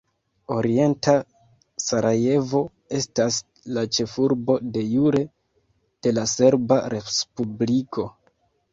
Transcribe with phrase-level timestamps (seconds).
[0.53, 1.13] Orienta
[1.87, 2.63] Sarajevo
[3.01, 3.39] estas
[3.77, 5.25] la ĉefurbo "de jure"
[6.09, 8.13] de la Serba Respubliko.